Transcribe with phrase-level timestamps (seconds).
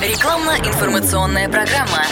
[0.00, 2.04] Рекламно-информационная программа.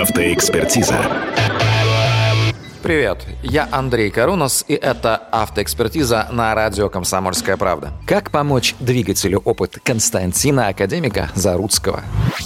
[0.00, 0.98] Автоэкспертиза.
[2.86, 7.92] Привет, я Андрей Карунос, и это автоэкспертиза на радио «Комсомольская правда».
[8.06, 12.04] Как помочь двигателю опыт Константина Академика Заруцкого?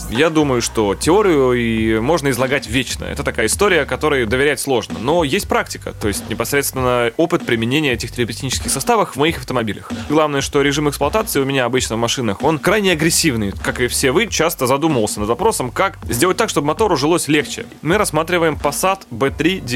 [0.08, 3.04] Я думаю, что теорию и можно излагать вечно.
[3.04, 4.98] Это такая история, которой доверять сложно.
[4.98, 9.92] Но есть практика, то есть непосредственно опыт применения этих телепатических составов в моих автомобилях.
[10.08, 13.52] Главное, что режим эксплуатации у меня обычно в машинах, он крайне агрессивный.
[13.62, 17.66] Как и все вы, часто задумывался над вопросом, как сделать так, чтобы мотору жилось легче.
[17.82, 19.66] Мы рассматриваем Passat B3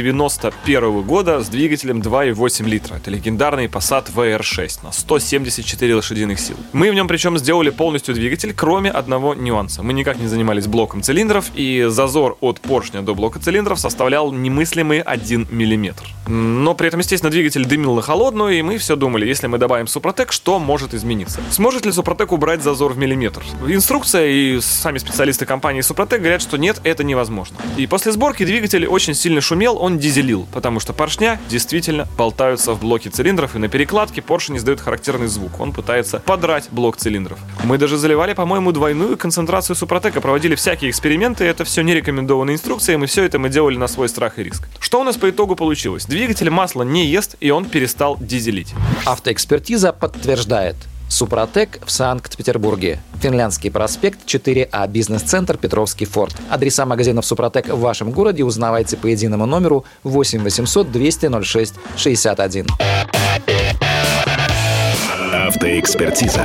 [0.64, 2.96] 91 года с двигателем 2,8 литра.
[2.96, 6.56] Это легендарный Passat VR6 на 174 лошадиных сил.
[6.72, 9.82] Мы в нем причем сделали полностью двигатель, кроме одного нюанса.
[9.82, 15.00] Мы никак не занимались блоком цилиндров, и зазор от поршня до блока цилиндров составлял немыслимый
[15.00, 15.94] 1 мм.
[16.26, 19.86] Но при этом, естественно, двигатель дымил на холодную, и мы все думали, если мы добавим
[19.86, 21.40] Супротек, что может измениться?
[21.50, 23.42] Сможет ли Супротек убрать зазор в миллиметр?
[23.68, 27.56] Инструкция и сами специалисты компании Супротек говорят, что нет, это невозможно.
[27.76, 32.80] И после сборки двигатель очень сильно шумел, он дизелил, потому что поршня действительно болтаются в
[32.80, 35.60] блоке цилиндров, и на перекладке поршень издает характерный звук.
[35.60, 37.38] Он пытается подрать блок цилиндров.
[37.64, 43.00] Мы даже заливали, по-моему, двойную концентрацию Супротека, проводили всякие эксперименты, это все не рекомендованные инструкции,
[43.00, 44.68] и все это мы делали на свой страх и риск.
[44.80, 46.06] Что у нас по итогу получилось?
[46.06, 48.74] Двигатель масло не ест, и он перестал дизелить.
[49.04, 50.76] Автоэкспертиза подтверждает.
[51.14, 52.98] Супротек в Санкт-Петербурге.
[53.20, 56.34] Финляндский проспект 4А, бизнес-центр Петровский форт.
[56.50, 62.66] Адреса магазинов Супротек в вашем городе узнавайте по единому номеру 8 800 200 06 61.
[65.32, 66.42] Автоэкспертиза.